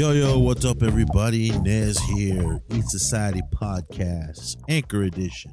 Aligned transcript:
Yo, 0.00 0.12
yo, 0.12 0.38
what's 0.38 0.64
up, 0.64 0.82
everybody? 0.82 1.50
Nez 1.58 1.98
here, 1.98 2.62
Eat 2.70 2.86
Society 2.86 3.42
Podcast, 3.54 4.56
Anchor 4.66 5.02
Edition. 5.02 5.52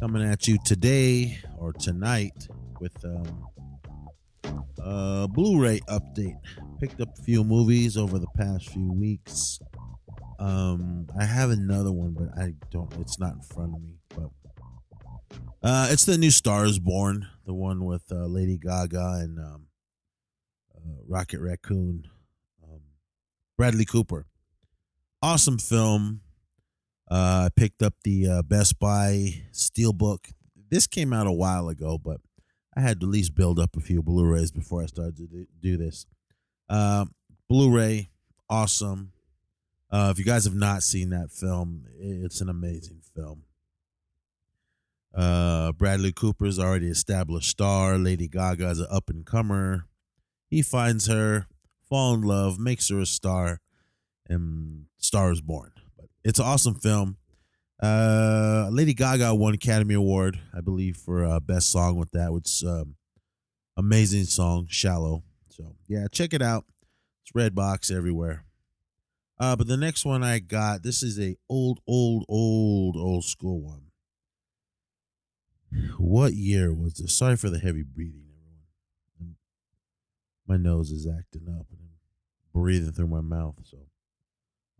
Coming 0.00 0.24
at 0.24 0.48
you 0.48 0.58
today 0.64 1.38
or 1.56 1.72
tonight 1.72 2.48
with 2.80 3.04
um, 3.04 3.46
a 4.82 5.28
Blu 5.28 5.62
ray 5.62 5.78
update. 5.88 6.40
Picked 6.80 7.00
up 7.00 7.16
a 7.16 7.22
few 7.22 7.44
movies 7.44 7.96
over 7.96 8.18
the 8.18 8.26
past 8.36 8.68
few 8.70 8.92
weeks. 8.92 9.60
Um, 10.40 11.06
I 11.16 11.24
have 11.24 11.50
another 11.50 11.92
one, 11.92 12.14
but 12.14 12.36
I 12.36 12.54
don't, 12.72 12.92
it's 12.94 13.20
not 13.20 13.34
in 13.34 13.42
front 13.42 13.76
of 13.76 13.80
me. 13.80 13.94
But 14.08 14.30
uh, 15.62 15.86
it's 15.92 16.04
the 16.04 16.18
new 16.18 16.32
Stars 16.32 16.80
Born, 16.80 17.28
the 17.46 17.54
one 17.54 17.84
with 17.84 18.10
uh, 18.10 18.26
Lady 18.26 18.58
Gaga 18.58 19.20
and 19.22 19.38
um, 19.38 19.66
uh, 20.74 20.98
Rocket 21.06 21.38
Raccoon. 21.38 22.08
Bradley 23.60 23.84
Cooper. 23.84 24.24
Awesome 25.20 25.58
film. 25.58 26.22
Uh, 27.10 27.44
I 27.44 27.48
picked 27.54 27.82
up 27.82 27.92
the 28.04 28.26
uh, 28.26 28.42
Best 28.42 28.78
Buy 28.78 29.42
Steelbook. 29.52 30.32
This 30.70 30.86
came 30.86 31.12
out 31.12 31.26
a 31.26 31.32
while 31.32 31.68
ago, 31.68 31.98
but 31.98 32.22
I 32.74 32.80
had 32.80 33.00
to 33.00 33.06
at 33.06 33.10
least 33.10 33.34
build 33.34 33.58
up 33.58 33.76
a 33.76 33.80
few 33.80 34.02
Blu-rays 34.02 34.50
before 34.50 34.82
I 34.82 34.86
started 34.86 35.18
to 35.18 35.46
do 35.60 35.76
this. 35.76 36.06
Uh, 36.70 37.04
Blu-ray, 37.50 38.08
awesome. 38.48 39.12
Uh, 39.90 40.08
if 40.10 40.18
you 40.18 40.24
guys 40.24 40.44
have 40.44 40.54
not 40.54 40.82
seen 40.82 41.10
that 41.10 41.30
film, 41.30 41.84
it's 41.98 42.40
an 42.40 42.48
amazing 42.48 43.02
film. 43.14 43.42
Uh, 45.14 45.72
Bradley 45.72 46.12
Cooper's 46.12 46.58
already 46.58 46.88
established 46.88 47.50
star. 47.50 47.98
Lady 47.98 48.26
Gaga 48.26 48.70
is 48.70 48.80
an 48.80 48.86
up 48.90 49.10
and 49.10 49.26
comer. 49.26 49.84
He 50.48 50.62
finds 50.62 51.08
her, 51.08 51.46
fall 51.90 52.14
in 52.14 52.22
love, 52.22 52.58
makes 52.58 52.88
her 52.88 53.00
a 53.00 53.06
star, 53.06 53.60
and 54.26 54.86
Star 54.96 55.32
is 55.32 55.42
born. 55.42 55.72
But 55.98 56.06
it's 56.24 56.38
an 56.38 56.46
awesome 56.46 56.76
film. 56.76 57.18
Uh, 57.82 58.68
Lady 58.70 58.94
Gaga 58.94 59.34
won 59.34 59.54
Academy 59.54 59.94
Award, 59.94 60.38
I 60.56 60.60
believe, 60.60 60.96
for 60.96 61.24
uh, 61.24 61.40
best 61.40 61.70
song 61.70 61.96
with 61.96 62.10
that, 62.12 62.32
which 62.32 62.62
um, 62.64 62.94
amazing 63.76 64.24
song, 64.24 64.66
"Shallow." 64.68 65.24
So 65.48 65.74
yeah, 65.88 66.06
check 66.10 66.32
it 66.32 66.42
out. 66.42 66.64
It's 67.22 67.32
Redbox 67.32 67.94
everywhere. 67.94 68.44
Uh, 69.38 69.56
but 69.56 69.66
the 69.66 69.76
next 69.78 70.04
one 70.04 70.22
I 70.22 70.38
got, 70.38 70.82
this 70.82 71.02
is 71.02 71.18
a 71.18 71.34
old, 71.48 71.80
old, 71.86 72.26
old, 72.28 72.96
old 72.96 73.24
school 73.24 73.62
one. 73.62 73.84
What 75.96 76.34
year 76.34 76.74
was 76.74 76.94
this? 76.94 77.16
Sorry 77.16 77.36
for 77.36 77.48
the 77.48 77.58
heavy 77.58 77.82
breathing, 77.82 78.26
everyone. 78.28 79.36
My 80.46 80.58
nose 80.58 80.90
is 80.90 81.06
acting 81.06 81.48
up 81.48 81.66
breathing 82.60 82.92
through 82.92 83.08
my 83.08 83.22
mouth, 83.22 83.54
so 83.64 83.78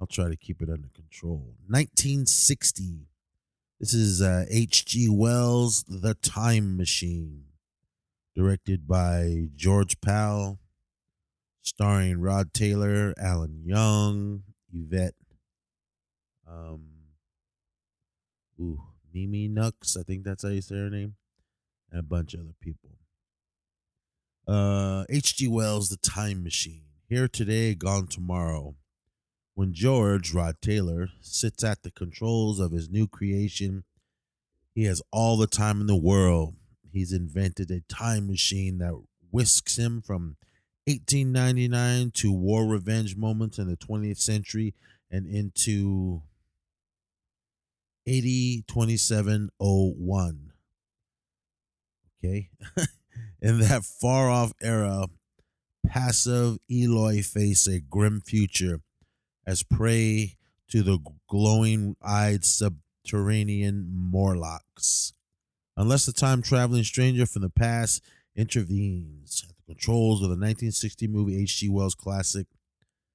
I'll 0.01 0.07
try 0.07 0.29
to 0.29 0.37
keep 0.37 0.61
it 0.61 0.69
under 0.69 0.89
control. 0.95 1.55
1960. 1.67 3.07
This 3.79 3.95
is 3.95 4.21
uh, 4.21 4.45
H.G. 4.51 5.09
Wells' 5.09 5.85
The 5.89 6.13
Time 6.15 6.77
Machine, 6.77 7.45
directed 8.37 8.87
by 8.87 9.47
George 9.57 9.99
Pal, 10.03 10.59
starring 11.63 12.21
Rod 12.21 12.53
Taylor, 12.53 13.15
Alan 13.19 13.63
Young, 13.65 14.43
Yvette, 14.71 15.15
um, 16.47 16.85
ooh, 18.61 18.83
Mimi 19.15 19.49
Nux, 19.49 19.73
I 19.99 20.03
think 20.03 20.25
that's 20.25 20.43
how 20.43 20.51
you 20.51 20.61
say 20.61 20.77
her 20.77 20.91
name, 20.91 21.15
and 21.91 22.01
a 22.01 22.03
bunch 22.03 22.35
of 22.35 22.41
other 22.41 22.55
people. 22.61 22.91
Uh, 24.47 25.05
H.G. 25.09 25.49
Wells' 25.49 25.89
The 25.89 25.97
Time 25.97 26.45
Machine. 26.45 26.90
Here 27.11 27.27
today, 27.27 27.75
gone 27.75 28.07
tomorrow. 28.07 28.77
When 29.55 29.75
George, 29.75 30.33
Rod 30.33 30.63
Taylor, 30.63 31.09
sits 31.21 31.65
at 31.65 31.83
the 31.83 31.91
controls 31.91 32.61
of 32.61 32.71
his 32.71 32.89
new 32.89 33.09
creation, 33.09 33.83
he 34.77 34.85
has 34.85 35.03
all 35.11 35.37
the 35.37 35.49
time 35.49 35.81
in 35.81 35.89
the 35.89 35.97
world. 35.97 36.55
He's 36.93 37.13
invented 37.13 37.69
a 37.73 37.81
time 37.93 38.29
machine 38.29 38.79
that 38.79 38.95
whisks 39.33 39.77
him 39.77 40.01
from 40.01 40.37
1899 40.85 42.13
to 42.13 42.31
war 42.31 42.65
revenge 42.65 43.17
moments 43.17 43.59
in 43.59 43.67
the 43.67 43.77
20th 43.77 44.21
century 44.21 44.77
and 45.11 45.27
into 45.27 46.23
802701. 48.07 50.53
Okay. 52.23 52.51
in 53.43 53.59
that 53.59 53.85
far 53.85 54.31
off 54.31 54.53
era, 54.63 55.07
passive 55.87 56.59
Eloi 56.71 57.23
face 57.23 57.67
a 57.67 57.81
grim 57.81 58.21
future 58.21 58.81
as 59.47 59.63
prey 59.63 60.37
to 60.69 60.83
the 60.83 60.99
glowing 61.29 61.97
eyed 62.03 62.45
subterranean 62.45 63.89
Morlocks. 63.93 65.13
Unless 65.77 66.07
the 66.07 66.13
time 66.13 66.43
traveling 66.43 66.85
stranger 66.85 67.27
from 67.27 67.43
the 67.43 67.51
past 67.51 68.05
intervenes 68.37 69.45
at 69.49 69.57
the 69.57 69.75
controls 69.75 70.19
of 70.19 70.29
the 70.29 70.35
1960 70.35 71.09
movie 71.09 71.43
H.G. 71.43 71.69
Wells 71.69 71.95
classic, 71.95 72.47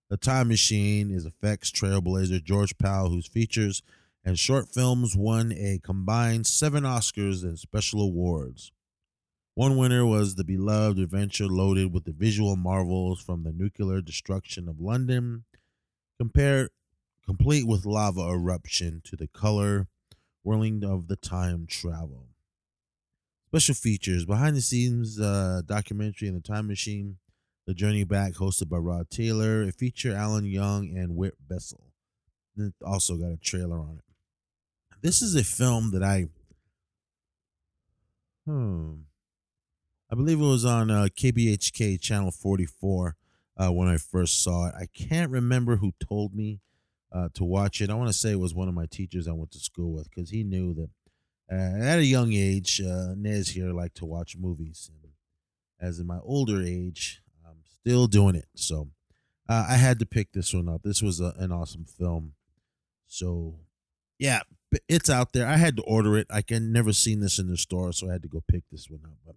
The 0.09 0.17
Time 0.17 0.47
Machine 0.47 1.11
is 1.11 1.25
effects 1.25 1.71
trailblazer 1.71 2.43
George 2.43 2.77
Pal, 2.77 3.09
whose 3.09 3.27
features 3.27 3.81
and 4.23 4.37
short 4.39 4.67
films 4.67 5.15
won 5.15 5.51
a 5.51 5.79
combined 5.83 6.47
seven 6.47 6.83
Oscars 6.83 7.43
and 7.43 7.59
special 7.59 8.01
awards. 8.01 8.71
One 9.55 9.77
winner 9.77 10.05
was 10.05 10.35
the 10.35 10.43
beloved 10.43 10.99
adventure 10.99 11.47
loaded 11.47 11.93
with 11.93 12.03
the 12.03 12.11
visual 12.11 12.57
marvels 12.57 13.21
from 13.21 13.43
the 13.43 13.53
nuclear 13.53 14.01
destruction 14.01 14.67
of 14.67 14.81
London, 14.81 15.45
compared 16.19 16.71
complete 17.25 17.65
with 17.65 17.85
lava 17.85 18.19
eruption 18.29 19.01
to 19.05 19.15
the 19.15 19.27
color 19.29 19.87
whirling 20.43 20.83
of 20.83 21.07
the 21.07 21.15
time 21.15 21.67
travel. 21.67 22.27
Special 23.47 23.75
features 23.75 24.25
behind 24.25 24.57
the 24.57 24.61
scenes 24.61 25.21
uh, 25.21 25.61
documentary 25.65 26.27
in 26.27 26.33
the 26.33 26.41
time 26.41 26.67
machine, 26.67 27.17
The 27.65 27.73
Journey 27.73 28.03
Back, 28.03 28.33
hosted 28.33 28.67
by 28.67 28.77
Rod 28.77 29.09
Taylor, 29.09 29.63
a 29.63 29.71
feature 29.71 30.13
Alan 30.13 30.43
Young 30.43 30.89
and 30.97 31.15
Whit 31.15 31.35
Bissell. 31.47 31.93
It 32.57 32.73
also 32.85 33.15
got 33.15 33.31
a 33.31 33.37
trailer 33.37 33.79
on 33.79 33.99
it. 33.99 35.01
This 35.01 35.21
is 35.21 35.33
a 35.33 35.45
film 35.45 35.91
that 35.91 36.03
I, 36.03 36.25
hmm, 38.45 38.95
I 40.11 40.15
believe 40.15 40.39
it 40.39 40.43
was 40.43 40.65
on 40.65 40.91
uh, 40.91 41.07
KBHK 41.15 41.99
channel 41.99 42.31
44 42.31 43.15
uh, 43.57 43.69
when 43.69 43.87
I 43.87 43.97
first 43.97 44.43
saw 44.43 44.67
it. 44.67 44.75
I 44.75 44.85
can't 44.85 45.31
remember 45.31 45.77
who 45.77 45.93
told 45.99 46.35
me 46.35 46.61
uh, 47.11 47.29
to 47.33 47.43
watch 47.43 47.81
it. 47.81 47.89
I 47.89 47.95
want 47.95 48.09
to 48.09 48.13
say 48.13 48.31
it 48.31 48.39
was 48.39 48.53
one 48.53 48.67
of 48.67 48.75
my 48.75 48.85
teachers 48.85 49.27
I 49.27 49.31
went 49.31 49.51
to 49.51 49.59
school 49.59 49.93
with 49.93 50.09
because 50.09 50.29
he 50.29 50.43
knew 50.43 50.73
that 50.75 50.89
uh, 51.51 51.83
at 51.83 51.99
a 51.99 52.05
young 52.05 52.33
age, 52.33 52.81
uh, 52.81 53.13
Nez 53.15 53.49
here 53.49 53.71
liked 53.71 53.97
to 53.97 54.05
watch 54.05 54.37
movies. 54.37 54.91
And 54.91 55.11
as 55.79 55.99
in 55.99 56.05
my 56.05 56.19
older 56.23 56.61
age, 56.61 57.21
I'm 57.47 57.63
still 57.63 58.07
doing 58.07 58.35
it. 58.35 58.47
So 58.55 58.89
uh, 59.49 59.65
I 59.69 59.75
had 59.75 59.99
to 59.99 60.05
pick 60.05 60.33
this 60.33 60.53
one 60.53 60.69
up. 60.69 60.81
This 60.83 61.01
was 61.01 61.19
a, 61.19 61.33
an 61.37 61.51
awesome 61.51 61.85
film. 61.85 62.33
So 63.07 63.55
yeah, 64.19 64.41
it's 64.87 65.09
out 65.09 65.33
there. 65.33 65.47
I 65.47 65.57
had 65.57 65.77
to 65.77 65.83
order 65.83 66.17
it. 66.17 66.27
I 66.29 66.41
can 66.41 66.71
never 66.71 66.93
seen 66.93 67.19
this 67.21 67.39
in 67.39 67.47
the 67.47 67.57
store, 67.57 67.91
so 67.91 68.09
I 68.09 68.13
had 68.13 68.21
to 68.23 68.27
go 68.27 68.43
pick 68.47 68.63
this 68.71 68.89
one 68.89 69.01
up. 69.03 69.17
But 69.25 69.35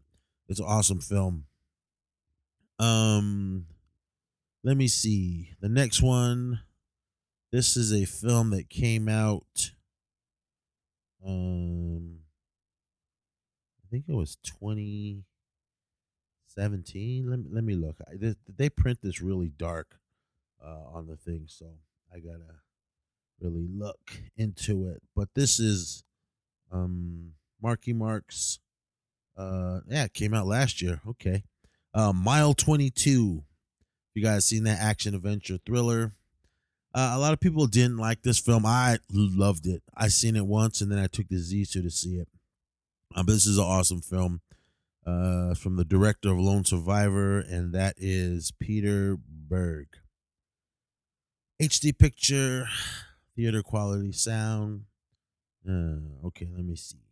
it's 0.49 0.61
an 0.61 0.67
awesome 0.67 1.01
film. 1.01 1.45
Um, 2.79 3.67
let 4.65 4.77
me 4.77 4.89
see 4.89 5.55
the 5.61 5.69
next 5.69 6.03
one. 6.03 6.61
This 7.51 7.77
is 7.77 7.93
a 7.93 8.05
film 8.05 8.51
that 8.51 8.69
came 8.69 9.09
out. 9.09 9.73
Um, 11.27 12.21
I 13.83 13.89
think 13.91 14.05
it 14.09 14.15
was 14.15 14.37
twenty 14.45 15.25
seventeen. 16.47 17.29
Let 17.31 17.41
me 17.41 17.47
let 17.51 17.65
me 17.65 17.75
look. 17.75 17.97
I, 18.07 18.17
they, 18.17 18.35
they 18.57 18.69
print 18.69 19.01
this 19.03 19.21
really 19.21 19.49
dark 19.49 19.99
uh, 20.65 20.85
on 20.93 21.07
the 21.07 21.17
thing, 21.17 21.45
so 21.47 21.67
I 22.15 22.19
gotta 22.19 22.61
really 23.41 23.67
look 23.73 24.21
into 24.37 24.89
it. 24.89 25.03
But 25.17 25.29
this 25.35 25.59
is 25.59 26.05
um 26.71 27.33
Marky 27.63 27.93
Mark's 27.93 28.61
uh 29.39 29.81
yeah, 29.89 30.05
it 30.05 30.15
came 30.15 30.35
out 30.35 30.47
last 30.47 30.83
year. 30.83 31.01
Okay. 31.09 31.45
Uh 31.95 32.13
Mile 32.13 32.55
22. 32.55 33.43
You 34.15 34.23
guys 34.23 34.45
seen 34.45 34.65
that 34.65 34.81
action 34.81 35.15
adventure 35.15 35.59
thriller? 35.65 36.13
Uh, 36.95 37.13
a 37.15 37.19
lot 37.19 37.33
of 37.33 37.39
people 37.39 37.67
didn't 37.67 37.99
like 37.99 38.23
this 38.23 38.41
film. 38.41 38.67
I 38.67 38.99
loved 39.13 39.67
it. 39.67 39.83
I 39.97 40.09
seen 40.09 40.35
it 40.35 40.47
once 40.47 40.81
and 40.81 40.91
then 40.91 40.99
I 40.99 41.07
took 41.07 41.29
the 41.29 41.39
Z 41.39 41.67
to 41.67 41.91
see 41.91 42.17
it. 42.17 42.29
Um, 43.15 43.27
this 43.27 43.47
is 43.47 43.59
an 43.59 43.65
awesome 43.65 44.01
film. 44.01 44.41
Uh, 45.07 45.55
from 45.55 45.77
the 45.77 45.87
director 45.87 46.31
of 46.31 46.39
Lone 46.39 46.67
Survivor, 46.67 47.39
and 47.39 47.73
that 47.73 47.95
is 47.97 48.53
Peter 48.61 49.17
Berg. 49.17 49.87
HD 51.63 51.97
picture, 51.97 52.69
theater 53.35 53.63
quality 53.63 54.13
sound. 54.13 54.85
Uh, 55.67 56.27
okay, 56.27 56.49
let 56.55 56.63
me 56.63 56.77
see. 56.77 57.08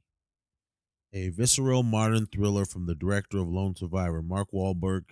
A 1.16 1.30
visceral 1.30 1.82
modern 1.82 2.26
thriller 2.26 2.66
from 2.66 2.84
the 2.84 2.94
director 2.94 3.38
of 3.38 3.48
Lone 3.48 3.74
Survivor, 3.74 4.20
Mark 4.20 4.48
Wahlberg, 4.52 5.04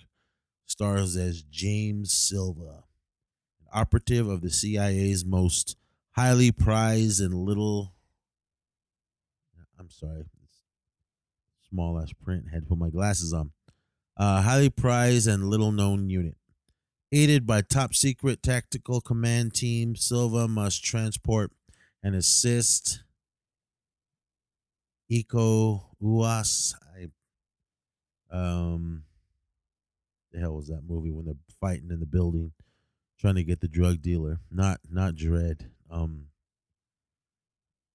stars 0.67 1.17
as 1.17 1.43
James 1.45 2.13
Silva, 2.13 2.85
an 3.59 3.67
operative 3.73 4.29
of 4.29 4.43
the 4.43 4.51
CIA's 4.51 5.25
most 5.25 5.79
highly 6.11 6.53
prized 6.53 7.23
and 7.23 7.33
little. 7.33 7.95
I'm 9.81 9.89
sorry, 9.89 10.25
small 11.71 11.99
ass 11.99 12.13
print. 12.23 12.51
Had 12.53 12.65
to 12.65 12.69
put 12.69 12.77
my 12.77 12.91
glasses 12.91 13.33
on. 13.33 13.53
Uh, 14.15 14.43
highly 14.43 14.69
prized 14.69 15.27
and 15.27 15.49
little 15.49 15.73
known 15.73 16.11
unit. 16.11 16.37
Aided 17.13 17.47
by 17.47 17.63
top 17.63 17.95
secret 17.95 18.43
tactical 18.43 19.01
command 19.01 19.55
team, 19.55 19.97
Silva 19.97 20.49
must 20.49 20.85
transport 20.85 21.51
and 22.03 22.15
assist 22.15 23.04
Iko 25.15 25.85
Uwais. 26.03 26.75
I, 26.97 27.09
um, 28.37 29.05
the 30.33 30.41
hell 30.41 30.57
was 30.57 30.69
that 30.69 30.83
movie 30.87 31.11
when 31.11 31.27
they're 31.27 31.35
fighting 31.61 31.91
in 31.91 32.01
the 32.01 32.07
building, 32.07 32.53
trying 33.19 33.37
to 33.37 33.45
get 33.45 33.61
the 33.61 33.69
drug 33.69 34.03
dealer? 34.03 34.41
Not 34.51 34.81
not 34.91 35.15
Dread. 35.15 35.71
Um. 35.91 36.27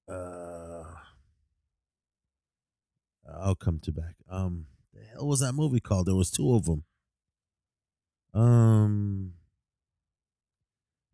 Uh. 0.08 0.84
I'll 3.32 3.56
come 3.56 3.80
to 3.80 3.92
back. 3.92 4.16
Um, 4.30 4.66
the 4.94 5.02
hell 5.14 5.28
was 5.28 5.40
that 5.42 5.54
movie 5.54 5.80
called? 5.80 6.08
There 6.08 6.16
was 6.16 6.32
two 6.32 6.54
of 6.56 6.66
them. 6.66 6.84
Um, 8.34 9.34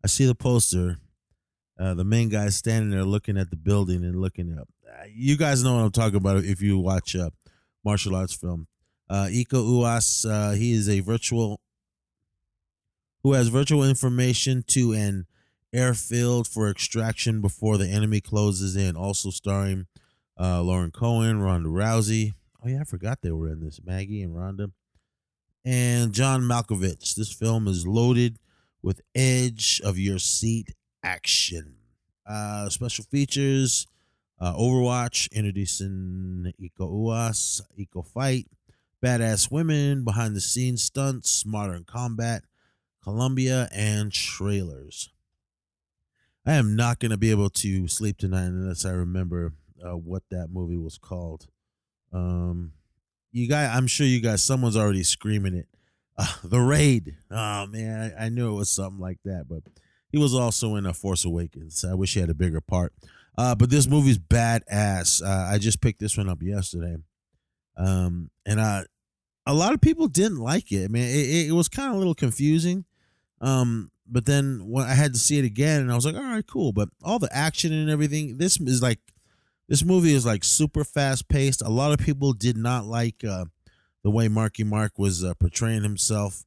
I 0.04 0.06
see 0.06 0.24
the 0.26 0.34
poster. 0.34 0.98
Uh, 1.78 1.94
the 1.94 2.04
main 2.04 2.28
guy 2.28 2.48
standing 2.48 2.90
there 2.90 3.04
looking 3.04 3.36
at 3.36 3.50
the 3.50 3.56
building 3.56 4.02
and 4.04 4.20
looking 4.20 4.58
up. 4.58 4.68
Uh, 4.88 5.04
you 5.14 5.36
guys 5.36 5.62
know 5.62 5.74
what 5.74 5.84
I'm 5.84 5.90
talking 5.90 6.16
about 6.16 6.44
if 6.44 6.62
you 6.62 6.78
watch 6.78 7.14
a 7.14 7.30
martial 7.84 8.16
arts 8.16 8.34
film. 8.34 8.66
Uh, 9.08 9.26
Iko 9.26 9.64
Uwais, 9.64 10.28
uh, 10.28 10.52
he 10.52 10.72
is 10.72 10.88
a 10.88 11.00
virtual 11.00 11.60
who 13.22 13.34
has 13.34 13.48
virtual 13.48 13.84
information 13.84 14.64
to 14.68 14.92
an 14.92 15.26
airfield 15.72 16.46
for 16.46 16.70
extraction 16.70 17.40
before 17.40 17.76
the 17.76 17.88
enemy 17.88 18.20
closes 18.20 18.76
in. 18.76 18.96
Also 18.96 19.30
starring 19.30 19.86
uh, 20.40 20.62
Lauren 20.62 20.90
Cohan, 20.90 21.40
Ronda 21.40 21.68
Rousey. 21.68 22.32
Oh 22.64 22.68
yeah, 22.68 22.80
I 22.80 22.84
forgot 22.84 23.18
they 23.22 23.30
were 23.30 23.48
in 23.48 23.60
this. 23.60 23.80
Maggie 23.84 24.22
and 24.22 24.36
Ronda, 24.36 24.70
and 25.64 26.12
John 26.12 26.42
Malkovich. 26.42 27.14
This 27.14 27.32
film 27.32 27.68
is 27.68 27.86
loaded 27.86 28.38
with 28.82 29.02
edge 29.14 29.80
of 29.84 29.98
your 29.98 30.18
seat 30.18 30.72
action. 31.06 31.76
Uh, 32.28 32.68
special 32.68 33.04
features: 33.04 33.86
uh, 34.40 34.52
Overwatch, 34.54 35.30
introducing 35.32 36.52
Iko 36.60 36.90
Uwais, 36.90 37.62
Iko 37.78 38.04
Fight, 38.04 38.46
badass 39.02 39.50
women, 39.50 40.04
behind 40.04 40.34
the 40.34 40.40
scenes 40.40 40.82
stunts, 40.82 41.46
modern 41.46 41.84
combat, 41.84 42.42
Columbia, 43.02 43.68
and 43.72 44.12
trailers. 44.12 45.10
I 46.44 46.54
am 46.54 46.76
not 46.76 46.98
going 46.98 47.10
to 47.10 47.16
be 47.16 47.30
able 47.30 47.50
to 47.50 47.88
sleep 47.88 48.18
tonight 48.18 48.46
unless 48.46 48.84
I 48.84 48.90
remember 48.90 49.52
uh, 49.84 49.96
what 49.96 50.22
that 50.30 50.48
movie 50.50 50.76
was 50.76 50.98
called. 50.98 51.46
Um, 52.12 52.72
you 53.32 53.48
guys, 53.48 53.70
I'm 53.72 53.86
sure 53.86 54.06
you 54.06 54.20
guys, 54.20 54.42
someone's 54.42 54.76
already 54.76 55.02
screaming 55.02 55.54
it. 55.54 55.66
Uh, 56.18 56.32
the 56.44 56.60
Raid. 56.60 57.16
Oh 57.30 57.66
man, 57.66 58.14
I, 58.18 58.26
I, 58.26 58.28
knew 58.30 58.50
it 58.50 58.56
was 58.56 58.70
something 58.70 59.00
like 59.00 59.18
that. 59.24 59.46
But 59.48 59.64
he 60.10 60.18
was 60.18 60.34
also 60.34 60.76
in 60.76 60.86
a 60.86 60.94
Force 60.94 61.24
Awakens. 61.24 61.84
I 61.84 61.94
wish 61.94 62.14
he 62.14 62.20
had 62.20 62.30
a 62.30 62.34
bigger 62.34 62.60
part. 62.60 62.92
Uh, 63.38 63.54
but 63.54 63.70
this 63.70 63.86
movie's 63.86 64.18
badass. 64.18 65.22
Uh, 65.22 65.52
I 65.52 65.58
just 65.58 65.80
picked 65.80 66.00
this 66.00 66.16
one 66.16 66.28
up 66.28 66.42
yesterday, 66.42 66.96
um, 67.76 68.30
and 68.46 68.60
I, 68.60 68.84
a 69.44 69.52
lot 69.52 69.74
of 69.74 69.80
people 69.80 70.08
didn't 70.08 70.38
like 70.38 70.72
it. 70.72 70.84
I 70.84 70.88
mean, 70.88 71.04
it, 71.04 71.48
it 71.48 71.52
was 71.52 71.68
kind 71.68 71.90
of 71.90 71.96
a 71.96 71.98
little 71.98 72.14
confusing. 72.14 72.86
Um, 73.42 73.90
but 74.08 74.24
then 74.24 74.62
when 74.66 74.86
I 74.86 74.94
had 74.94 75.12
to 75.12 75.18
see 75.18 75.38
it 75.38 75.44
again, 75.44 75.82
and 75.82 75.92
I 75.92 75.94
was 75.94 76.06
like, 76.06 76.14
all 76.14 76.22
right, 76.22 76.46
cool. 76.46 76.72
But 76.72 76.88
all 77.02 77.18
the 77.18 77.34
action 77.34 77.72
and 77.72 77.90
everything, 77.90 78.38
this 78.38 78.58
is 78.60 78.80
like 78.80 79.00
this 79.68 79.84
movie 79.84 80.14
is 80.14 80.24
like 80.24 80.44
super 80.44 80.84
fast 80.84 81.28
paced. 81.28 81.62
A 81.62 81.68
lot 81.68 81.92
of 81.92 82.04
people 82.04 82.32
did 82.32 82.56
not 82.56 82.86
like 82.86 83.24
uh, 83.24 83.46
the 84.02 84.10
way 84.10 84.28
Marky 84.28 84.64
Mark 84.64 84.98
was 84.98 85.24
uh, 85.24 85.34
portraying 85.34 85.82
himself 85.82 86.44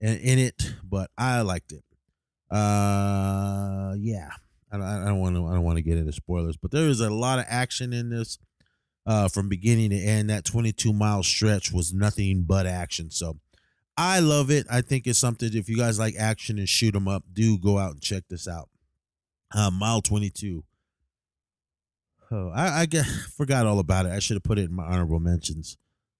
in, 0.00 0.16
in, 0.18 0.38
it, 0.38 0.74
but 0.82 1.10
I 1.18 1.42
liked 1.42 1.72
it. 1.72 1.83
Uh, 2.54 3.94
yeah, 3.98 4.30
I, 4.70 4.76
don't 4.78 5.18
want 5.18 5.36
to. 5.36 5.46
I 5.46 5.54
don't 5.54 5.64
want 5.64 5.76
to 5.76 5.82
get 5.82 5.98
into 5.98 6.12
spoilers, 6.12 6.56
but 6.56 6.70
there 6.70 6.88
is 6.88 7.00
a 7.00 7.10
lot 7.10 7.38
of 7.38 7.46
action 7.48 7.92
in 7.92 8.10
this. 8.10 8.38
Uh, 9.06 9.28
from 9.28 9.50
beginning 9.50 9.90
to 9.90 9.98
end, 9.98 10.30
that 10.30 10.46
22 10.46 10.90
mile 10.90 11.22
stretch 11.22 11.70
was 11.70 11.92
nothing 11.92 12.44
but 12.44 12.66
action. 12.66 13.10
So 13.10 13.38
I 13.98 14.20
love 14.20 14.50
it. 14.50 14.66
I 14.70 14.80
think 14.80 15.06
it's 15.06 15.18
something. 15.18 15.50
If 15.52 15.68
you 15.68 15.76
guys 15.76 15.98
like 15.98 16.14
action 16.18 16.58
and 16.58 16.66
shoot 16.66 16.96
'em 16.96 17.06
up, 17.06 17.22
do 17.30 17.58
go 17.58 17.76
out 17.78 17.92
and 17.92 18.00
check 18.00 18.24
this 18.30 18.48
out. 18.48 18.70
Uh, 19.54 19.70
mile 19.70 20.00
22 20.00 20.64
Oh, 22.30 22.50
I, 22.54 22.80
I 22.80 22.86
get, 22.86 23.04
forgot 23.36 23.66
all 23.66 23.78
about 23.78 24.06
it. 24.06 24.12
I 24.12 24.18
should 24.18 24.34
have 24.36 24.42
put 24.42 24.58
it 24.58 24.70
in 24.70 24.74
my 24.74 24.84
honorable 24.84 25.20
mentions 25.20 25.76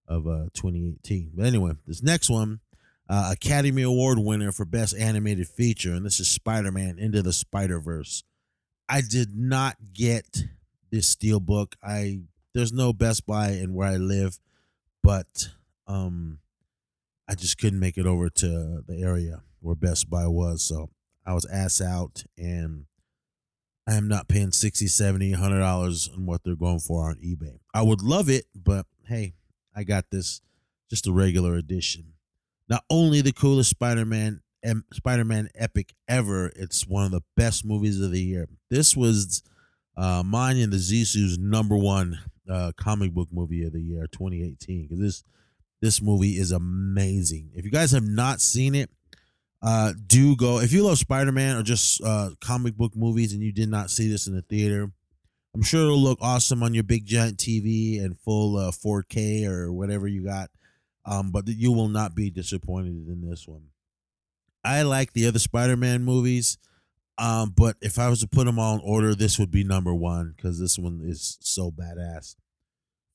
of 0.06 0.26
uh 0.26 0.46
2018. 0.54 1.32
But 1.34 1.46
anyway, 1.46 1.72
this 1.86 2.02
next 2.02 2.28
one, 2.30 2.60
uh, 3.08 3.30
Academy 3.32 3.82
Award 3.82 4.18
winner 4.18 4.52
for 4.52 4.64
Best 4.64 4.96
Animated 4.96 5.48
Feature, 5.48 5.92
and 5.92 6.04
this 6.04 6.20
is 6.20 6.28
Spider-Man 6.28 6.98
Into 6.98 7.22
the 7.22 7.32
Spider-Verse. 7.32 8.24
I 8.88 9.00
did 9.00 9.36
not 9.36 9.76
get 9.92 10.44
this 10.90 11.08
steel 11.08 11.40
book. 11.40 11.76
I 11.82 12.20
there's 12.54 12.72
no 12.72 12.92
Best 12.92 13.26
Buy 13.26 13.50
in 13.50 13.74
where 13.74 13.88
I 13.88 13.96
live, 13.96 14.38
but 15.02 15.48
um, 15.86 16.38
I 17.28 17.34
just 17.34 17.58
couldn't 17.58 17.80
make 17.80 17.98
it 17.98 18.06
over 18.06 18.28
to 18.28 18.82
the 18.86 19.02
area 19.02 19.42
where 19.60 19.74
Best 19.74 20.08
Buy 20.08 20.26
was, 20.26 20.62
so 20.62 20.90
I 21.26 21.34
was 21.34 21.46
ass 21.46 21.80
out 21.80 22.24
and 22.36 22.86
I 23.86 23.94
am 23.94 24.08
not 24.08 24.28
paying 24.28 24.52
60 24.52 24.86
70 24.86 25.32
100 25.32 25.58
dollars 25.58 26.08
on 26.14 26.26
what 26.26 26.42
they're 26.44 26.54
going 26.54 26.80
for 26.80 27.10
on 27.10 27.16
eBay. 27.16 27.58
I 27.74 27.82
would 27.82 28.02
love 28.02 28.28
it, 28.28 28.46
but 28.54 28.86
hey, 29.06 29.34
I 29.74 29.84
got 29.84 30.10
this 30.10 30.40
just 30.88 31.06
a 31.06 31.12
regular 31.12 31.54
edition. 31.56 32.12
Not 32.68 32.84
only 32.90 33.20
the 33.20 33.32
coolest 33.32 33.70
Spider-Man 33.70 34.40
and 34.62 34.82
Spider-Man 34.92 35.50
epic 35.54 35.92
ever, 36.08 36.50
it's 36.56 36.86
one 36.86 37.04
of 37.04 37.10
the 37.10 37.22
best 37.36 37.64
movies 37.64 38.00
of 38.00 38.10
the 38.10 38.22
year. 38.22 38.48
This 38.70 38.96
was 38.96 39.42
uh, 39.96 40.22
mine 40.24 40.56
and 40.58 40.72
the 40.72 40.78
Zisu's 40.78 41.38
number 41.38 41.76
one 41.76 42.18
uh, 42.50 42.72
comic 42.76 43.12
book 43.12 43.28
movie 43.32 43.64
of 43.64 43.72
the 43.72 43.80
year 43.80 44.06
2018 44.10 44.82
because 44.82 44.98
this 44.98 45.24
this 45.80 46.00
movie 46.00 46.38
is 46.38 46.50
amazing. 46.50 47.50
If 47.54 47.66
you 47.66 47.70
guys 47.70 47.92
have 47.92 48.06
not 48.06 48.40
seen 48.40 48.74
it, 48.74 48.90
uh, 49.62 49.92
do 50.06 50.34
go 50.34 50.60
if 50.60 50.72
you 50.72 50.84
love 50.84 50.98
Spider-Man 50.98 51.56
or 51.56 51.62
just 51.62 52.02
uh, 52.02 52.30
comic 52.40 52.74
book 52.74 52.96
movies 52.96 53.34
and 53.34 53.42
you 53.42 53.52
did 53.52 53.68
not 53.68 53.90
see 53.90 54.08
this 54.08 54.26
in 54.26 54.34
the 54.34 54.42
theater. 54.42 54.90
I'm 55.54 55.62
sure 55.62 55.82
it'll 55.82 56.02
look 56.02 56.18
awesome 56.20 56.64
on 56.64 56.74
your 56.74 56.82
big 56.82 57.06
giant 57.06 57.36
TV 57.36 58.02
and 58.02 58.18
full 58.18 58.56
uh, 58.56 58.72
4K 58.72 59.46
or 59.46 59.72
whatever 59.72 60.08
you 60.08 60.24
got. 60.24 60.50
Um, 61.06 61.30
but 61.30 61.46
you 61.48 61.72
will 61.72 61.88
not 61.88 62.14
be 62.14 62.30
disappointed 62.30 63.08
in 63.08 63.28
this 63.28 63.46
one. 63.46 63.68
I 64.64 64.82
like 64.82 65.12
the 65.12 65.26
other 65.26 65.38
Spider-Man 65.38 66.02
movies, 66.02 66.56
um, 67.18 67.52
but 67.56 67.76
if 67.82 67.98
I 67.98 68.08
was 68.08 68.20
to 68.20 68.26
put 68.26 68.46
them 68.46 68.58
all 68.58 68.76
in 68.76 68.80
order, 68.82 69.14
this 69.14 69.38
would 69.38 69.50
be 69.50 69.62
number 69.62 69.94
one 69.94 70.34
because 70.36 70.58
this 70.58 70.78
one 70.78 71.02
is 71.04 71.36
so 71.40 71.70
badass. 71.70 72.36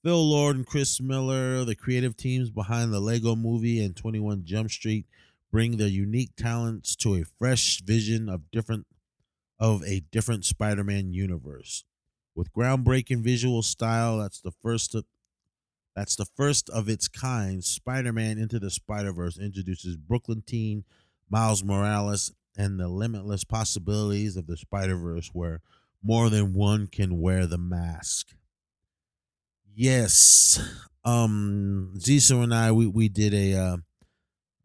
Phil 0.03 0.29
Lord 0.29 0.55
and 0.55 0.65
Chris 0.65 1.01
Miller, 1.01 1.65
the 1.65 1.75
creative 1.75 2.15
teams 2.15 2.49
behind 2.49 2.93
the 2.93 3.01
Lego 3.01 3.35
Movie 3.35 3.83
and 3.83 3.95
21 3.95 4.45
Jump 4.45 4.71
Street, 4.71 5.05
bring 5.51 5.75
their 5.75 5.87
unique 5.89 6.35
talents 6.37 6.95
to 6.97 7.15
a 7.15 7.25
fresh 7.37 7.81
vision 7.81 8.29
of 8.29 8.49
different 8.51 8.85
of 9.59 9.83
a 9.83 9.99
different 10.11 10.45
Spider-Man 10.45 11.11
universe. 11.11 11.83
With 12.33 12.53
groundbreaking 12.53 13.23
visual 13.23 13.61
style, 13.61 14.19
that's 14.19 14.39
the 14.39 14.51
first 14.51 14.95
that's 15.99 16.15
the 16.15 16.25
first 16.37 16.69
of 16.69 16.87
its 16.87 17.09
kind. 17.09 17.61
Spider-Man 17.61 18.37
Into 18.37 18.57
the 18.57 18.69
Spider-Verse 18.69 19.37
introduces 19.37 19.97
Brooklyn 19.97 20.41
teen 20.47 20.85
Miles 21.29 21.61
Morales 21.61 22.31
and 22.57 22.79
the 22.79 22.87
limitless 22.87 23.43
possibilities 23.43 24.37
of 24.37 24.47
the 24.47 24.55
Spider-Verse 24.55 25.31
where 25.33 25.59
more 26.01 26.29
than 26.29 26.53
one 26.53 26.87
can 26.87 27.19
wear 27.19 27.45
the 27.45 27.57
mask. 27.57 28.29
Yes. 29.75 30.61
Um 31.03 31.95
Ziso 31.97 32.43
and 32.43 32.53
I 32.53 32.71
we 32.71 32.87
we 32.87 33.09
did 33.09 33.33
a 33.33 33.55
uh 33.55 33.77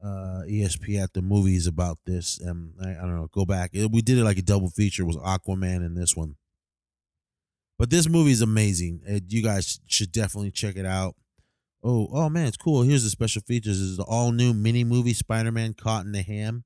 uh, 0.04 0.42
ESP 0.46 1.02
at 1.02 1.14
the 1.14 1.22
movies 1.22 1.66
about 1.66 1.98
this. 2.04 2.38
and 2.38 2.74
I, 2.80 2.90
I, 2.90 3.00
don't 3.00 3.16
know. 3.16 3.28
Go 3.32 3.46
back. 3.46 3.70
We 3.72 4.02
did 4.02 4.18
it 4.18 4.24
like 4.24 4.36
a 4.36 4.42
double 4.42 4.68
feature. 4.68 5.02
It 5.02 5.06
was 5.06 5.16
Aquaman 5.16 5.76
and 5.76 5.96
this 5.96 6.14
one. 6.14 6.36
But 7.78 7.88
this 7.88 8.06
movie 8.06 8.32
is 8.32 8.42
amazing. 8.42 9.00
It, 9.06 9.24
you 9.28 9.42
guys 9.42 9.80
should 9.86 10.12
definitely 10.12 10.50
check 10.50 10.76
it 10.76 10.84
out. 10.84 11.16
Oh, 11.86 12.08
oh 12.12 12.30
man, 12.30 12.46
it's 12.46 12.56
cool. 12.56 12.82
Here's 12.82 13.04
the 13.04 13.10
special 13.10 13.42
features. 13.42 13.78
This 13.78 13.88
is 13.88 13.96
the 13.98 14.04
all 14.04 14.32
new 14.32 14.54
mini 14.54 14.84
movie 14.84 15.12
Spider-Ham 15.12 15.74
Caught 15.74 16.06
in 16.06 16.12
the 16.12 16.22
Ham. 16.22 16.64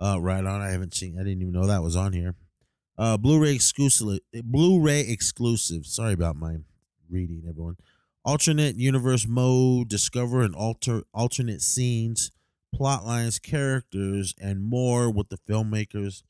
Uh, 0.00 0.20
right 0.20 0.44
on. 0.44 0.60
I 0.60 0.70
haven't 0.70 0.94
seen. 0.94 1.16
I 1.18 1.22
didn't 1.22 1.40
even 1.40 1.52
know 1.52 1.66
that 1.66 1.82
was 1.82 1.94
on 1.96 2.12
here. 2.12 2.34
Uh, 2.98 3.16
Blu-ray 3.16 3.54
exclusive. 3.54 4.18
Blu-ray 4.44 5.00
exclusive. 5.02 5.86
Sorry 5.86 6.12
about 6.12 6.36
my 6.36 6.56
reading, 7.08 7.44
everyone. 7.48 7.76
Alternate 8.24 8.76
universe 8.76 9.26
mode. 9.26 9.88
Discover 9.88 10.42
and 10.42 10.54
alter 10.54 11.04
alternate 11.14 11.62
scenes 11.62 12.32
plot 12.76 13.06
lines, 13.06 13.38
characters, 13.38 14.34
and 14.40 14.62
more 14.62 15.10
with 15.10 15.30
the 15.30 15.38
filmmakers 15.48 16.22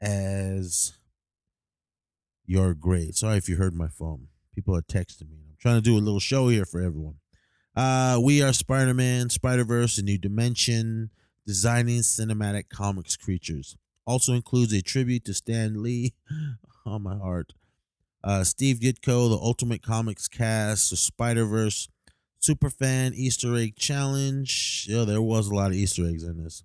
as 0.00 0.94
your 2.46 2.74
grade. 2.74 3.14
Sorry 3.14 3.36
if 3.36 3.48
you 3.48 3.56
heard 3.56 3.74
my 3.74 3.88
phone. 3.88 4.28
People 4.54 4.74
are 4.74 4.82
texting 4.82 5.28
me. 5.28 5.44
I'm 5.48 5.56
trying 5.60 5.76
to 5.76 5.82
do 5.82 5.96
a 5.96 6.00
little 6.00 6.20
show 6.20 6.48
here 6.48 6.64
for 6.64 6.80
everyone. 6.80 7.16
Uh, 7.76 8.18
we 8.22 8.42
are 8.42 8.52
Spider 8.52 8.94
Man, 8.94 9.28
Spider 9.28 9.64
Verse, 9.64 9.98
a 9.98 10.02
new 10.02 10.18
dimension, 10.18 11.10
designing 11.46 12.00
cinematic 12.00 12.70
comics 12.70 13.16
creatures. 13.16 13.76
Also 14.06 14.32
includes 14.32 14.72
a 14.72 14.80
tribute 14.80 15.24
to 15.26 15.34
Stan 15.34 15.82
Lee. 15.82 16.14
on 16.86 17.02
my 17.02 17.16
heart. 17.16 17.52
Uh, 18.24 18.44
Steve 18.44 18.78
Ditko, 18.80 19.28
the 19.30 19.38
Ultimate 19.40 19.82
Comics 19.82 20.28
cast, 20.28 20.90
the 20.90 20.96
Spider 20.96 21.44
Verse, 21.44 21.88
Superfan 22.40 23.12
Easter 23.14 23.54
Egg 23.56 23.76
Challenge. 23.76 24.86
Yeah, 24.88 25.04
there 25.04 25.22
was 25.22 25.48
a 25.48 25.54
lot 25.54 25.70
of 25.70 25.76
Easter 25.76 26.06
eggs 26.06 26.24
in 26.24 26.42
this. 26.42 26.64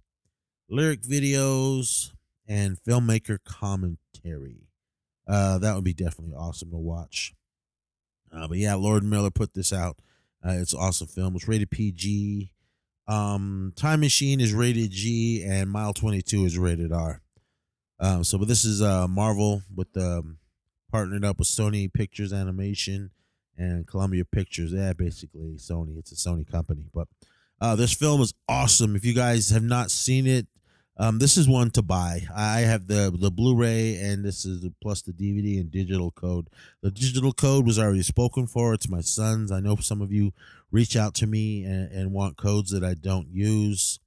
Lyric 0.69 1.01
videos 1.01 2.13
and 2.47 2.77
filmmaker 2.87 3.37
commentary. 3.43 4.67
Uh, 5.27 5.57
that 5.59 5.75
would 5.75 5.83
be 5.83 5.93
definitely 5.93 6.35
awesome 6.35 6.71
to 6.71 6.77
watch. 6.77 7.33
Uh, 8.33 8.47
but 8.47 8.57
yeah, 8.57 8.75
Lord 8.75 9.03
Miller 9.03 9.31
put 9.31 9.53
this 9.53 9.73
out. 9.73 9.99
Uh, 10.45 10.53
it's 10.53 10.73
an 10.73 10.79
awesome 10.79 11.07
film. 11.07 11.35
It's 11.35 11.47
rated 11.47 11.69
PG. 11.69 12.51
Um, 13.07 13.73
Time 13.75 13.99
Machine 13.99 14.39
is 14.39 14.53
rated 14.53 14.91
G, 14.91 15.43
and 15.43 15.69
Mile 15.69 15.93
Twenty 15.93 16.21
Two 16.21 16.45
is 16.45 16.57
rated 16.57 16.91
R. 16.91 17.21
Um, 17.99 18.23
so, 18.23 18.37
but 18.37 18.47
this 18.47 18.65
is 18.65 18.81
uh, 18.81 19.07
Marvel 19.07 19.61
with 19.75 19.95
um, 19.97 20.37
partnered 20.91 21.23
up 21.23 21.39
with 21.39 21.47
Sony 21.47 21.91
Pictures 21.91 22.33
Animation 22.33 23.11
and 23.57 23.85
Columbia 23.87 24.25
Pictures. 24.25 24.73
Yeah, 24.73 24.93
basically 24.93 25.55
Sony. 25.57 25.97
It's 25.97 26.11
a 26.11 26.15
Sony 26.15 26.49
company. 26.49 26.85
But 26.93 27.07
uh, 27.59 27.75
this 27.75 27.93
film 27.93 28.21
is 28.21 28.33
awesome. 28.49 28.95
If 28.95 29.05
you 29.05 29.13
guys 29.13 29.49
have 29.51 29.63
not 29.63 29.91
seen 29.91 30.25
it, 30.25 30.47
um, 30.97 31.19
this 31.19 31.37
is 31.37 31.47
one 31.47 31.71
to 31.71 31.81
buy. 31.81 32.27
I 32.35 32.59
have 32.61 32.87
the 32.87 33.15
the 33.17 33.31
Blu-ray, 33.31 33.95
and 33.95 34.23
this 34.23 34.45
is 34.45 34.65
plus 34.81 35.01
the 35.01 35.13
DVD 35.13 35.59
and 35.59 35.71
digital 35.71 36.11
code. 36.11 36.49
The 36.81 36.91
digital 36.91 37.33
code 37.33 37.65
was 37.65 37.79
already 37.79 38.03
spoken 38.03 38.45
for. 38.45 38.73
It's 38.73 38.89
my 38.89 39.01
son's. 39.01 39.51
I 39.51 39.61
know 39.61 39.77
some 39.77 40.01
of 40.01 40.11
you 40.11 40.33
reach 40.71 40.95
out 40.95 41.13
to 41.15 41.27
me 41.27 41.63
and, 41.63 41.91
and 41.91 42.11
want 42.11 42.37
codes 42.37 42.71
that 42.71 42.83
I 42.83 42.93
don't 42.93 43.29
use. 43.29 43.99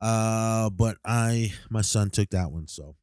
Uh, 0.00 0.70
but 0.70 0.96
I 1.04 1.52
my 1.70 1.82
son 1.82 2.10
took 2.10 2.30
that 2.30 2.50
one, 2.50 2.66
so. 2.66 2.96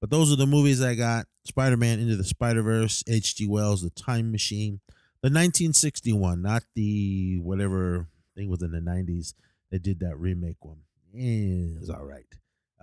But 0.00 0.10
those 0.10 0.32
are 0.32 0.36
the 0.36 0.46
movies 0.46 0.82
I 0.82 0.94
got: 0.94 1.26
Spider-Man 1.44 2.00
into 2.00 2.16
the 2.16 2.24
Spider-Verse, 2.24 3.04
H.G. 3.08 3.46
Wells, 3.46 3.82
The 3.82 3.90
Time 3.90 4.30
Machine, 4.30 4.80
the 5.22 5.30
1961, 5.30 6.42
not 6.42 6.64
the 6.74 7.38
whatever 7.40 8.08
thing 8.36 8.50
was 8.50 8.62
in 8.62 8.72
the 8.72 8.80
90s. 8.80 9.32
They 9.70 9.78
did 9.78 10.00
that 10.00 10.18
remake 10.18 10.62
one. 10.62 10.80
Eh, 11.16 11.76
it 11.76 11.80
was 11.80 11.90
all 11.90 12.04
right. 12.04 12.26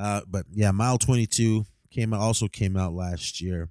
Uh, 0.01 0.21
but 0.27 0.45
yeah, 0.51 0.71
Mile 0.71 0.97
22 0.97 1.63
came 1.91 2.11
out, 2.11 2.21
also 2.21 2.47
came 2.47 2.75
out 2.75 2.93
last 2.93 3.39
year. 3.39 3.69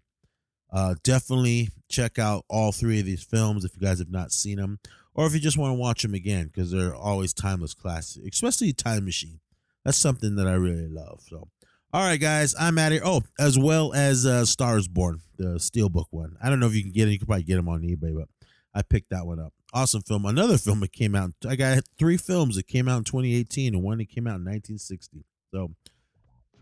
Uh, 0.73 0.95
definitely 1.03 1.71
check 1.89 2.21
out 2.21 2.45
all 2.49 2.71
three 2.71 3.01
of 3.01 3.07
these 3.07 3.25
films 3.25 3.65
if 3.65 3.73
you 3.75 3.81
guys 3.81 3.99
have 3.99 4.13
not 4.13 4.31
seen 4.31 4.59
them, 4.59 4.79
or 5.13 5.27
if 5.27 5.35
you 5.35 5.41
just 5.41 5.59
want 5.59 5.73
to 5.73 5.79
watch 5.79 6.03
them 6.03 6.15
again 6.15 6.47
because 6.47 6.71
they're 6.71 6.95
always 6.95 7.35
timeless 7.35 7.75
classics, 7.75 8.25
especially 8.33 8.73
Time 8.73 9.05
Machine. 9.05 9.41
That's 9.85 9.99
something 9.99 10.37
that 10.37 10.47
I 10.47 10.53
really 10.53 10.87
love. 10.87 11.21
So, 11.27 11.49
all 11.93 12.03
right, 12.03 12.21
guys, 12.21 12.55
I'm 12.57 12.79
out 12.79 12.93
here. 12.93 13.03
Oh, 13.05 13.23
as 13.41 13.59
well 13.59 13.93
as 13.93 14.25
uh, 14.25 14.45
Stars 14.45 14.87
Born, 14.87 15.21
the 15.37 15.57
Steelbook 15.57 16.07
one. 16.11 16.37
I 16.41 16.49
don't 16.49 16.61
know 16.61 16.67
if 16.67 16.75
you 16.75 16.83
can 16.83 16.93
get 16.93 17.09
it. 17.09 17.13
You 17.13 17.19
can 17.19 17.27
probably 17.27 17.43
get 17.43 17.57
them 17.57 17.69
on 17.69 17.83
eBay, 17.83 18.15
but 18.15 18.29
I 18.73 18.83
picked 18.83 19.11
that 19.11 19.27
one 19.27 19.41
up. 19.41 19.53
Awesome 19.73 20.03
film. 20.03 20.27
Another 20.27 20.59
film 20.59 20.79
that 20.81 20.93
came 20.93 21.17
out. 21.17 21.33
I 21.49 21.57
got 21.57 21.83
three 21.99 22.17
films 22.17 22.55
that 22.55 22.69
came 22.69 22.87
out 22.87 22.99
in 22.99 23.05
2018 23.05 23.75
and 23.75 23.83
one 23.83 23.99
that 23.99 24.11
came 24.11 24.29
out 24.29 24.37
in 24.37 24.45
1960. 24.45 25.25
So 25.53 25.73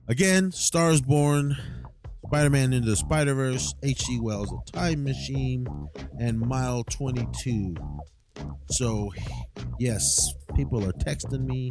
Again, 0.08 0.52
Stars 0.52 1.02
Born, 1.02 1.54
Spider 2.26 2.48
Man 2.48 2.72
Into 2.72 2.88
the 2.88 2.96
Spider 2.96 3.34
Verse, 3.34 3.74
H.G. 3.82 4.20
Wells' 4.20 4.50
A 4.50 4.72
Time 4.72 5.04
Machine, 5.04 5.66
and 6.18 6.40
Mile 6.40 6.82
22. 6.84 7.74
So, 8.70 9.12
yes, 9.78 10.32
people 10.56 10.82
are 10.82 10.92
texting 10.92 11.44
me, 11.44 11.70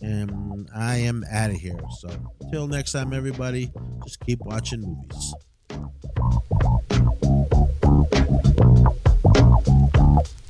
and 0.00 0.68
I 0.74 0.96
am 0.96 1.22
out 1.30 1.50
of 1.50 1.56
here. 1.56 1.78
So, 2.00 2.08
till 2.50 2.66
next 2.66 2.90
time, 2.90 3.12
everybody, 3.12 3.70
just 4.04 4.18
keep 4.26 4.40
watching 4.40 4.82
movies. 4.82 5.34
Thank 9.38 10.26
you. 10.26 10.47